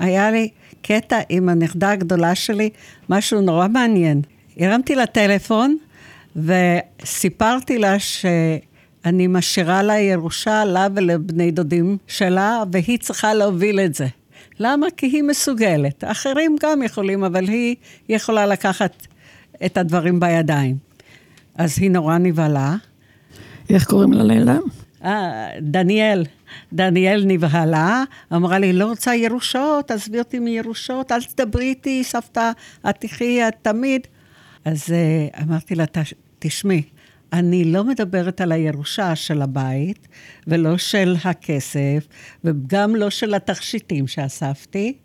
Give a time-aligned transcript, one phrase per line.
[0.00, 0.48] היה לי
[0.82, 2.70] קטע עם הנכדה הגדולה שלי,
[3.08, 4.22] משהו נורא מעניין.
[4.56, 5.76] הרמתי לה טלפון
[6.36, 14.06] וסיפרתי לה שאני משאירה לה ירושה, לה ולבני דודים שלה, והיא צריכה להוביל את זה.
[14.60, 14.86] למה?
[14.96, 16.04] כי היא מסוגלת.
[16.04, 17.76] אחרים גם יכולים, אבל היא
[18.08, 19.06] יכולה לקחת
[19.66, 20.76] את הדברים בידיים.
[21.54, 22.76] אז היא נורא נבהלה.
[23.70, 24.58] איך קוראים לה לילה?
[25.04, 26.24] אה, דניאל.
[26.72, 32.50] דניאל נבהלה, אמרה לי, לא רוצה ירושות, עזבי אותי מירושות, אל תדברי איתי, סבתא,
[32.90, 34.06] את תחי, את תמיד.
[34.64, 35.84] אז uh, אמרתי לה,
[36.38, 36.82] תשמעי,
[37.32, 40.08] אני לא מדברת על הירושה של הבית,
[40.46, 42.06] ולא של הכסף,
[42.44, 44.96] וגם לא של התכשיטים שאספתי.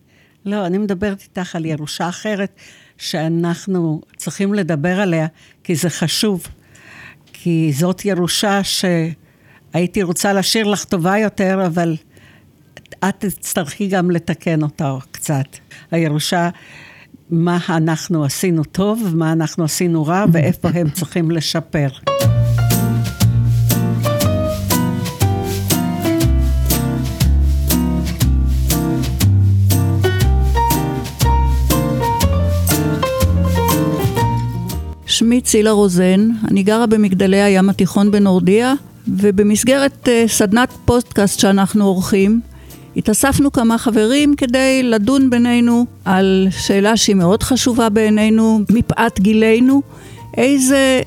[0.46, 2.60] לא, אני מדברת איתך על ירושה אחרת,
[2.98, 5.28] שאנחנו צריכים לדבר עליה,
[5.64, 6.48] כי זה חשוב.
[7.34, 8.64] כי זאת ירושה
[9.76, 11.96] שהייתי רוצה להשאיר לך טובה יותר, אבל
[13.10, 15.46] את תצטרכי גם לתקן אותה קצת.
[15.92, 16.50] הירושה
[17.30, 21.88] מה אנחנו עשינו טוב, מה אנחנו עשינו רע, ואיפה הם צריכים לשפר.
[35.06, 38.74] שמי צילה רוזן, אני גרה במגדלי הים התיכון בנורדיה,
[39.08, 42.42] ובמסגרת uh, סדנת פודקאסט שאנחנו עורכים,
[42.98, 49.82] התאספנו כמה חברים כדי לדון בינינו על שאלה שהיא מאוד חשובה בעינינו, מפאת גילנו,
[50.38, 51.02] איזה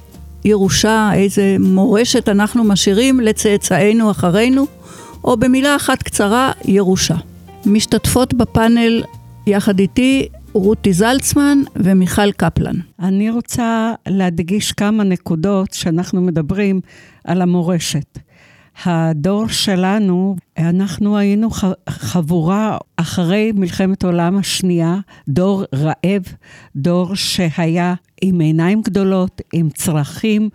[0.45, 4.67] ירושה, איזה מורשת אנחנו משאירים לצאצאינו אחרינו,
[5.25, 7.17] או במילה אחת קצרה, ירושה.
[7.67, 9.03] משתתפות בפאנל
[9.47, 10.29] יחד איתי
[10.59, 12.77] רותי זלצמן ומיכל קפלן.
[13.01, 16.81] אני רוצה להדגיש כמה נקודות שאנחנו מדברים
[17.25, 18.19] על המורשת.
[18.85, 21.49] הדור שלנו, אנחנו היינו
[21.89, 24.97] חבורה אחרי מלחמת העולם השנייה,
[25.29, 26.23] דור רעב,
[26.77, 30.49] דור שהיה עם עיניים גדולות, עם צרכים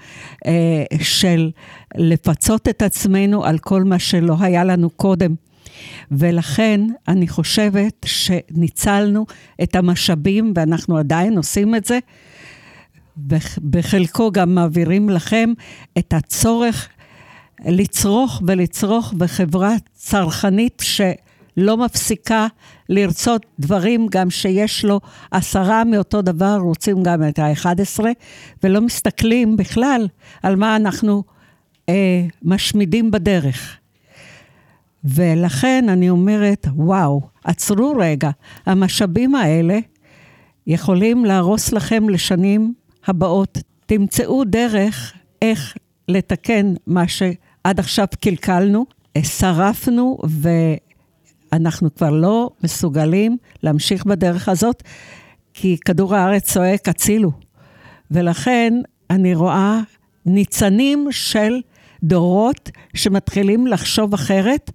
[0.45, 1.52] אה, של
[1.95, 5.36] לפצות את עצמנו על כל מה שלא היה לנו קודם.
[6.11, 9.26] ולכן אני חושבת שניצלנו
[9.64, 12.00] את המשאבים, ואנחנו עדיין עושים את זה.
[13.70, 15.50] בחלקו גם מעבירים לכם
[15.98, 16.89] את הצורך
[17.66, 22.48] לצרוך ולצרוך בחברה צרכנית שלא מפסיקה
[22.89, 25.00] לרצות דברים, גם שיש לו
[25.32, 28.04] עשרה מאותו דבר, רוצים גם את ה-11,
[28.64, 30.08] ולא מסתכלים בכלל
[30.44, 31.23] על מה אנחנו
[31.89, 33.78] אה, משמידים בדרך.
[35.05, 38.30] ולכן אני אומרת, וואו, עצרו רגע,
[38.65, 39.80] המשאבים האלה
[40.67, 42.73] יכולים להרוס לכם לשנים
[43.08, 43.58] הבאות.
[43.86, 45.77] תמצאו דרך איך
[46.08, 48.86] לתקן מה שעד עכשיו קלקלנו,
[49.23, 50.17] שרפנו,
[51.52, 54.83] ואנחנו כבר לא מסוגלים להמשיך בדרך הזאת,
[55.53, 57.31] כי כדור הארץ צועק, הצילו.
[58.11, 58.73] ולכן
[59.09, 59.80] אני רואה
[60.25, 61.61] ניצנים של
[62.03, 64.71] דורות שמתחילים לחשוב אחרת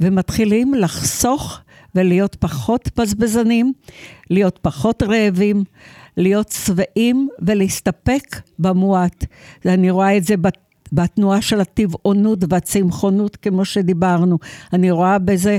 [0.00, 1.60] ומתחילים לחסוך
[1.94, 3.72] ולהיות פחות בזבזנים,
[4.30, 5.64] להיות פחות רעבים,
[6.16, 8.22] להיות שבעים ולהסתפק
[8.58, 9.24] במועט.
[9.66, 10.36] אני רואה את זה
[10.92, 14.38] בתנועה של הטבעונות והצמחונות, כמו שדיברנו.
[14.72, 15.58] אני רואה בזה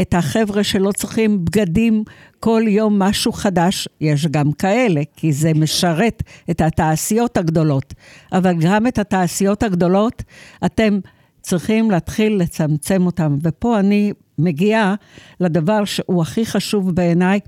[0.00, 2.04] את החבר'ה שלא צריכים בגדים
[2.40, 3.88] כל יום משהו חדש.
[4.00, 7.94] יש גם כאלה, כי זה משרת את התעשיות הגדולות.
[8.32, 10.22] אבל גם את התעשיות הגדולות,
[10.64, 10.98] אתם
[11.40, 13.36] צריכים להתחיל לצמצם אותם.
[13.42, 14.94] ופה אני מגיעה
[15.40, 17.40] לדבר שהוא הכי חשוב בעיניי,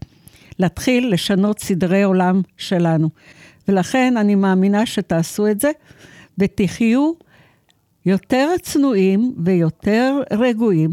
[0.59, 3.11] להתחיל לשנות סדרי עולם שלנו.
[3.69, 5.71] ולכן אני מאמינה שתעשו את זה.
[6.41, 7.13] ותחיו
[8.07, 10.91] יותר צנועים ויותר רגועים,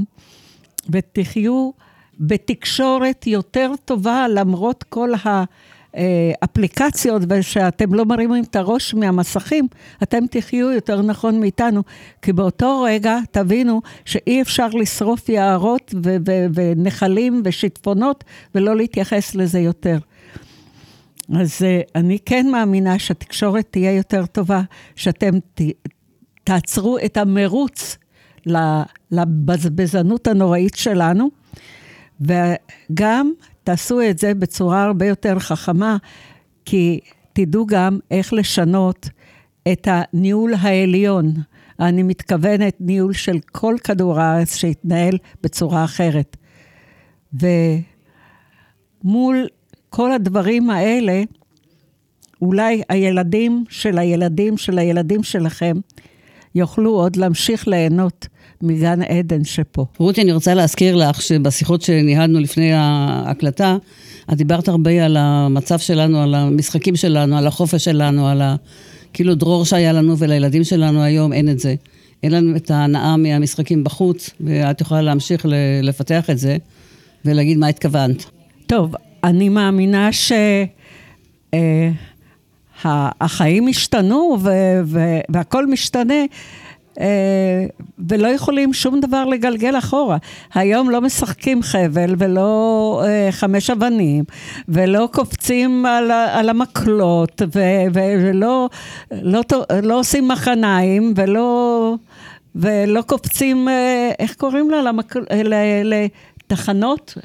[0.89, 1.71] ותחיו
[2.19, 5.09] בתקשורת יותר טובה למרות כל
[5.93, 9.67] האפליקציות ושאתם לא מרימים את הראש מהמסכים,
[10.03, 11.83] אתם תחיו יותר נכון מאיתנו,
[12.21, 15.93] כי באותו רגע תבינו שאי אפשר לשרוף יערות
[16.55, 18.23] ונחלים ושיטפונות
[18.55, 19.97] ולא להתייחס לזה יותר.
[21.35, 24.61] אז uh, אני כן מאמינה שהתקשורת תהיה יותר טובה,
[24.95, 25.61] שאתם ת,
[26.43, 27.97] תעצרו את המרוץ
[29.11, 31.29] לבזבזנות הנוראית שלנו,
[32.21, 33.31] וגם
[33.63, 35.97] תעשו את זה בצורה הרבה יותר חכמה,
[36.65, 36.99] כי
[37.33, 39.09] תדעו גם איך לשנות
[39.71, 41.33] את הניהול העליון.
[41.79, 46.37] אני מתכוונת ניהול של כל כדור הארץ שיתנהל בצורה אחרת.
[49.03, 49.47] ומול
[49.89, 51.23] כל הדברים האלה,
[52.41, 55.77] אולי הילדים של הילדים של הילדים שלכם
[56.55, 58.27] יוכלו עוד להמשיך ליהנות
[58.61, 59.85] מגן עדן שפה.
[59.97, 63.77] רותי, אני רוצה להזכיר לך שבשיחות שניהלנו לפני ההקלטה,
[64.31, 68.55] את דיברת הרבה על המצב שלנו, על המשחקים שלנו, על החופש שלנו, על ה...
[69.13, 71.75] כאילו דרור שהיה לנו ולילדים שלנו היום אין את זה.
[72.23, 75.45] אין לנו את ההנאה מהמשחקים בחוץ, ואת יכולה להמשיך
[75.83, 76.57] לפתח את זה
[77.25, 78.25] ולהגיד מה התכוונת.
[78.65, 80.09] טוב, אני מאמינה
[82.73, 84.37] שהחיים אה, השתנו
[85.29, 86.23] והכל משתנה.
[86.99, 87.65] אה,
[88.09, 90.17] ולא יכולים שום דבר לגלגל אחורה.
[90.53, 94.23] היום לא משחקים חבל ולא אה, חמש אבנים,
[94.67, 97.59] ולא קופצים על, על המקלות, ו,
[97.93, 98.69] ולא
[99.11, 99.41] לא,
[99.83, 101.95] לא עושים מחניים, ולא,
[102.55, 103.67] ולא קופצים,
[104.19, 104.81] איך קוראים לה?
[104.81, 105.15] למק...
[105.83, 107.17] לתחנות?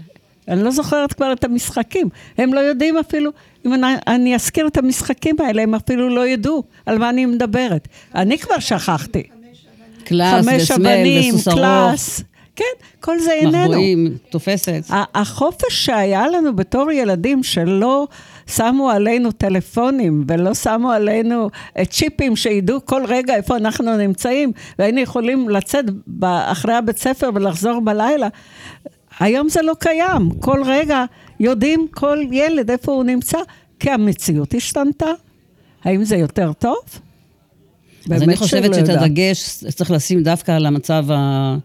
[0.48, 2.08] אני לא זוכרת כבר את המשחקים.
[2.38, 3.30] הם לא יודעים אפילו,
[3.66, 7.88] אם אני, אני אזכיר את המשחקים האלה, הם אפילו לא ידעו על מה אני מדברת.
[8.14, 9.22] אני כבר שכחתי.
[10.04, 11.58] קלאס וסוס ארוך.
[11.58, 12.22] קלאס.
[12.56, 12.64] כן,
[13.00, 13.58] כל זה איננו.
[13.58, 14.82] מחבואים, תופסת.
[15.14, 18.06] החופש שהיה לנו בתור ילדים, שלא
[18.46, 21.50] שמו עלינו טלפונים ולא שמו עלינו
[21.90, 25.84] צ'יפים שידעו כל רגע איפה אנחנו נמצאים, והיינו יכולים לצאת
[26.22, 28.28] אחרי הבית ספר ולחזור בלילה,
[29.22, 30.30] היום זה לא קיים.
[30.40, 31.04] כל רגע
[31.40, 33.38] יודעים כל ילד איפה הוא נמצא,
[33.80, 35.10] כי המציאות השתנתה.
[35.84, 36.78] האם זה יותר טוב?
[38.10, 41.56] אז אני חושבת שאת הדגש צריך לשים דווקא על המצב, ה...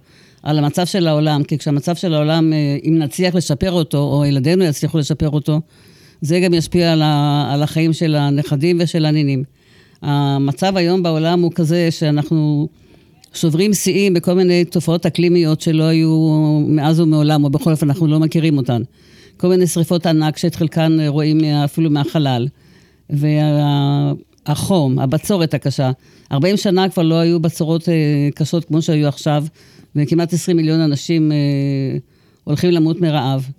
[0.44, 4.64] על המצב של העולם, כי כשהמצב של העולם, אה, אם נצליח לשפר אותו, או ילדינו
[4.64, 5.62] יצליחו לשפר אותו,
[6.22, 7.48] זה גם ישפיע על, ה...
[7.54, 9.44] על החיים של הנכדים ושל הנינים.
[10.02, 12.68] המצב היום בעולם הוא כזה שאנחנו
[13.38, 16.30] שוברים שיאים בכל מיני תופעות אקלימיות שלא היו
[16.68, 18.82] מאז ומעולם, או בכל אופן אנחנו לא מכירים אותן.
[19.38, 22.48] כל מיני שריפות ענק שאת חלקן רואים אפילו מהחלל.
[23.10, 24.14] וה...
[24.48, 25.92] החום, הבצורת הקשה.
[26.32, 27.94] 40 שנה כבר לא היו בצורות אה,
[28.36, 29.46] קשות כמו שהיו עכשיו,
[29.96, 31.38] וכמעט 20 מיליון אנשים אה,
[32.44, 33.50] הולכים למות מרעב.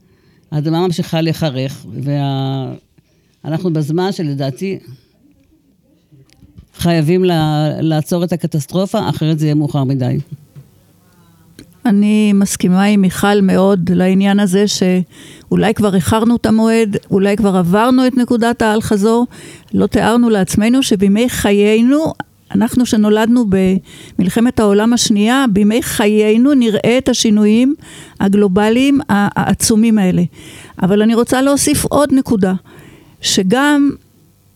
[0.51, 1.87] האדמה ממשיכה להיחרך,
[3.45, 3.81] ואנחנו וה...
[3.81, 4.79] בזמן שלדעתי
[6.79, 7.25] חייבים
[7.81, 10.19] לעצור את הקטסטרופה, אחרת זה יהיה מאוחר מדי.
[11.87, 18.07] אני מסכימה עם מיכל מאוד לעניין הזה שאולי כבר איחרנו את המועד, אולי כבר עברנו
[18.07, 19.27] את נקודת האל-חזור,
[19.75, 22.13] לא תיארנו לעצמנו שבימי חיינו,
[22.55, 23.45] אנחנו שנולדנו
[24.19, 27.75] במלחמת העולם השנייה, בימי חיינו נראה את השינויים
[28.21, 30.23] הגלובליים העצומים האלה.
[30.83, 32.55] אבל אני רוצה להוסיף עוד נקודה,
[33.21, 33.91] שגם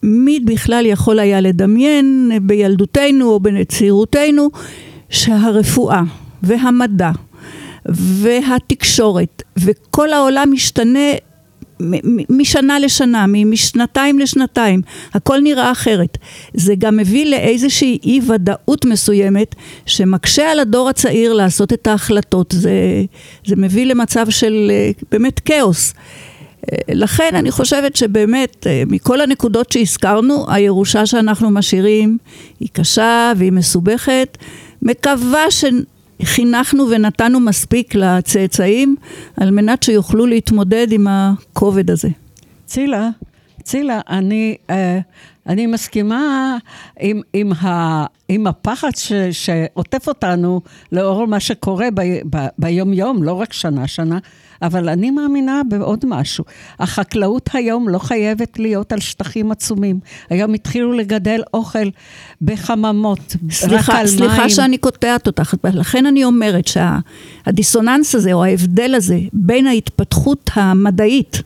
[0.03, 4.51] מי בכלל יכול היה לדמיין בילדותנו או בצעירותנו
[5.09, 6.03] שהרפואה
[6.43, 7.11] והמדע
[7.87, 11.09] והתקשורת וכל העולם משתנה
[12.31, 14.83] משנה לשנה, משנתיים לשנתיים,
[15.15, 16.19] הכל נראה אחרת.
[16.55, 19.55] זה גם מביא לאיזושהי אי ודאות מסוימת
[19.87, 22.55] שמקשה על הדור הצעיר לעשות את ההחלטות.
[22.59, 22.73] זה,
[23.47, 25.95] זה מביא למצב של אה, באמת כאוס.
[26.89, 32.19] לכן אני חושבת שבאמת אה, מכל הנקודות שהזכרנו, הירושה שאנחנו משאירים
[32.61, 34.39] היא קשה והיא מסובכת.
[34.83, 35.45] מקווה
[36.23, 38.97] חינכנו ונתנו מספיק לצאצאים
[39.37, 42.09] על מנת שיוכלו להתמודד עם הכובד הזה.
[42.67, 43.09] צילה,
[43.63, 44.99] צילה, אני, אה,
[45.47, 46.57] אני מסכימה
[47.01, 50.61] עם, עם, ה, עם הפחד ש, שעוטף אותנו
[50.93, 52.01] לאור מה שקורה ב,
[52.31, 54.19] ב, ביום-יום, לא רק שנה-שנה,
[54.63, 56.45] אבל אני מאמינה בעוד משהו.
[56.79, 60.01] החקלאות היום לא חייבת להיות על שטחים עצומים.
[60.31, 61.89] היום התחילו לגדל אוכל
[62.43, 64.35] בחממות, סליחה, רק על סליחה מים.
[64.35, 71.43] סליחה שאני קוטעת אותך, לכן אני אומרת שהדיסוננס הזה, או ההבדל הזה, בין ההתפתחות המדעית,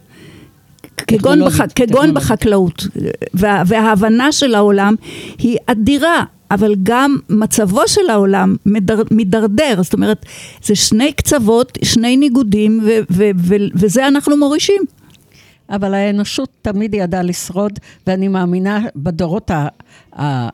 [1.07, 2.87] כגון, בח, כגון בחקלאות,
[3.35, 4.95] וה, וההבנה של העולם
[5.39, 6.25] היא אדירה.
[6.51, 10.27] אבל גם מצבו של העולם מדר, מידרדר, זאת אומרת,
[10.63, 14.83] זה שני קצוות, שני ניגודים, ו, ו, ו, וזה אנחנו מורישים.
[15.71, 19.51] אבל האנושות תמיד ידעה לשרוד, ואני מאמינה בדורות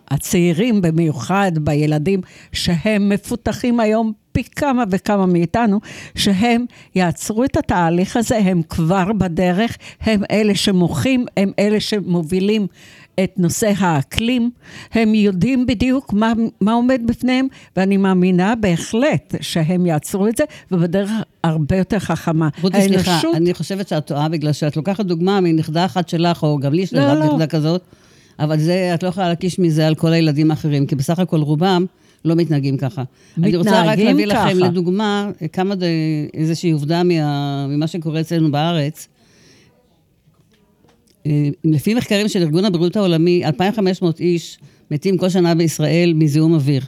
[0.08, 2.20] הצעירים במיוחד, בילדים,
[2.52, 5.80] שהם מפותחים היום פי כמה וכמה מאיתנו,
[6.14, 12.66] שהם יעצרו את התהליך הזה, הם כבר בדרך, הם אלה שמוחים, הם אלה שמובילים
[13.24, 14.50] את נושא האקלים,
[14.92, 21.10] הם יודעים בדיוק מה, מה עומד בפניהם, ואני מאמינה בהחלט שהם יעצרו את זה, ובדרך
[21.44, 22.48] הרבה יותר חכמה.
[22.62, 26.72] רותי, סליחה, אני חושבת שאת טועה בגלל שאת לוקחת דוגמה מנכדה אחת שלך, או גם
[26.72, 27.26] לי יש לא, לא.
[27.26, 27.82] נכדה כזאת,
[28.38, 31.86] אבל זה, את לא יכולה להקיש מזה על כל הילדים האחרים, כי בסך הכל רובם
[32.24, 33.02] לא מתנהגים ככה.
[33.36, 34.52] מתנהגים אני רוצה רק להביא ככה.
[34.52, 35.74] לכם לדוגמה כמה,
[36.34, 39.08] איזושהי עובדה מה, ממה שקורה אצלנו בארץ.
[41.26, 44.58] אה, לפי מחקרים של ארגון הבריאות העולמי, 2,500 איש
[44.90, 46.82] מתים כל שנה בישראל מזיהום אוויר.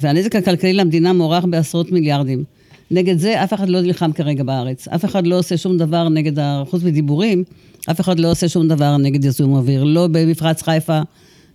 [0.00, 2.44] והנזק הכלכלי למדינה מוערך בעשרות מיליארדים.
[2.90, 4.88] נגד זה אף אחד לא נלחם כרגע בארץ.
[4.88, 7.44] אף אחד לא עושה שום דבר נגד, חוץ מדיבורים,
[7.90, 9.84] אף אחד לא עושה שום דבר נגד יזום אוויר.
[9.84, 11.00] לא במפרץ חיפה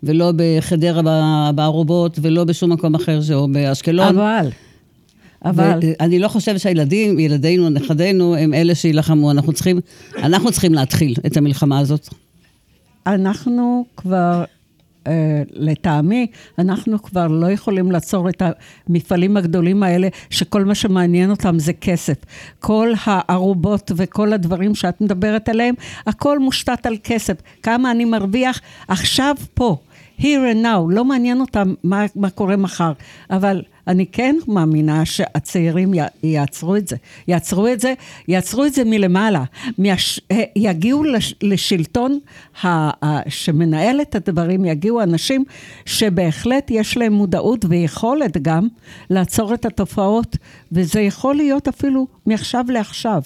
[0.04, 4.08] ולא בחדרה בערובות ולא בשום מקום אחר, או באשקלון.
[4.08, 4.50] אבל...
[5.46, 5.80] אבל...
[6.00, 9.32] אני לא חושבת שהילדים, ילדינו, נכדינו, הם אלה שיילחמו.
[9.32, 9.80] אנחנו צריכים,
[10.18, 12.10] אנחנו צריכים להתחיל את המלחמה הזאת.
[13.08, 14.44] אנחנו כבר
[15.00, 15.12] Uh,
[15.54, 16.28] לטעמי,
[16.60, 18.42] אנחנו כבר לא יכולים לעצור את
[18.88, 22.16] המפעלים הגדולים האלה, שכל מה שמעניין אותם זה כסף.
[22.60, 25.76] כל הערובות וכל הדברים שאת מדברת עליהם,
[26.08, 27.34] הכל מושתת על כסף.
[27.64, 29.78] כמה אני מרוויח עכשיו פה.
[30.20, 32.92] here and now, לא מעניין אותם מה, מה קורה מחר,
[33.30, 35.94] אבל אני כן מאמינה שהצעירים
[36.24, 36.96] יעצרו את זה.
[37.28, 37.94] יעצרו את זה,
[38.28, 39.44] יעצרו את זה מלמעלה.
[39.78, 40.20] מהש,
[40.56, 42.20] יגיעו לש, לשלטון
[42.64, 42.68] ה,
[43.06, 45.44] ה, שמנהל את הדברים, יגיעו אנשים
[45.86, 48.68] שבהחלט יש להם מודעות ויכולת גם
[49.10, 50.38] לעצור את התופעות,
[50.72, 53.22] וזה יכול להיות אפילו מעכשיו לעכשיו.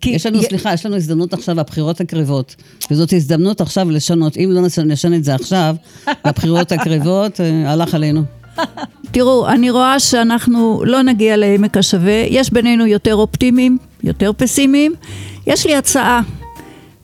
[0.00, 0.10] כי...
[0.10, 0.44] יש לנו, י...
[0.44, 2.56] סליחה, יש לנו הזדמנות עכשיו, הבחירות הקרבות,
[2.90, 4.36] וזאת הזדמנות עכשיו לשנות.
[4.36, 5.76] אם לא נשנה את זה עכשיו,
[6.26, 8.22] בבחירות הקרבות, אה, הלך עלינו.
[9.12, 12.24] תראו, אני רואה שאנחנו לא נגיע לעמק השווה.
[12.28, 14.94] יש בינינו יותר אופטימיים, יותר פסימיים.
[15.46, 16.20] יש לי הצעה.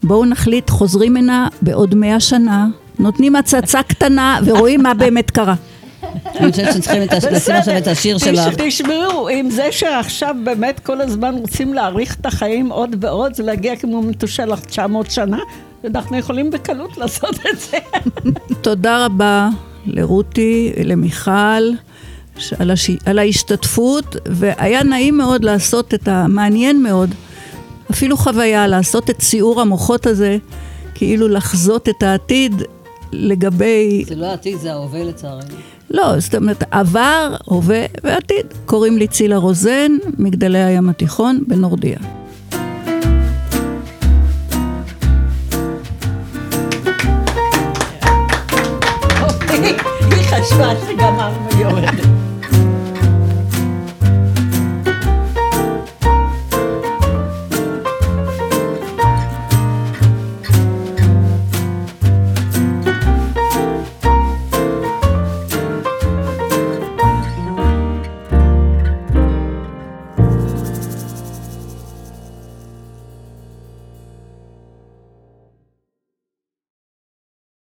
[0.03, 2.67] בואו נחליט, חוזרים הנה בעוד מאה שנה,
[2.99, 5.55] נותנים הצצה קטנה ורואים מה באמת קרה.
[6.27, 8.41] אני חושבת שצריכים לשים עכשיו את השיר שלך.
[8.57, 13.77] תשמעו, עם זה שעכשיו באמת כל הזמן רוצים להאריך את החיים עוד ועוד, זה להגיע
[13.77, 15.39] כמו מתושלח 900 שנה,
[15.85, 17.79] אנחנו יכולים בקלות לעשות את זה.
[18.63, 19.49] תודה רבה
[19.87, 21.71] לרותי, למיכל.
[22.59, 22.91] על, הש...
[23.07, 27.15] על ההשתתפות, והיה נעים מאוד לעשות את המעניין מאוד,
[27.91, 30.39] אפילו חוויה, לעשות את ציור המוחות הזה,
[30.95, 32.63] כאילו לחזות את העתיד
[33.13, 34.05] לגבי...
[34.07, 35.55] זה לא העתיד, זה ההווה לצערנו.
[35.91, 38.47] לא, זאת אומרת, עבר, הווה ועתיד.
[38.65, 41.99] קוראים לי צילה רוזן, מגדלי הים התיכון בנורדיה.
[50.45, 52.16] Saçlar gamam mı yolladı?